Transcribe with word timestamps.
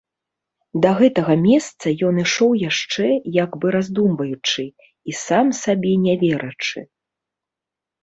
Да 0.85 0.93
гэтага 1.01 1.35
месца 1.47 1.85
ён 2.07 2.15
ішоў 2.23 2.51
яшчэ, 2.63 3.07
як 3.43 3.51
бы 3.61 3.67
раздумваючы 3.77 4.67
і 4.69 5.11
сам 5.25 5.45
сабе 5.63 5.97
не 6.11 6.21
верачы. 6.29 6.79